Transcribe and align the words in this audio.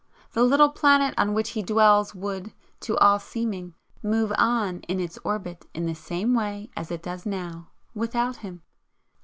The 0.31 0.41
little 0.41 0.69
planet 0.69 1.13
on 1.15 1.35
which 1.35 1.49
he 1.51 1.61
dwells 1.61 2.15
would, 2.15 2.53
to 2.79 2.97
all 2.97 3.19
seeming, 3.19 3.75
move 4.01 4.33
on 4.35 4.79
in 4.87 4.99
its 4.99 5.19
orbit 5.23 5.67
in 5.75 5.85
the 5.85 5.93
same 5.93 6.33
way 6.33 6.71
as 6.75 6.89
it 6.89 7.03
does 7.03 7.23
now, 7.23 7.69
without 7.93 8.37
him. 8.37 8.63